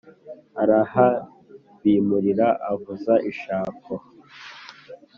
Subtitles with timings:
[0.61, 3.93] arahabimura, avuza ishako!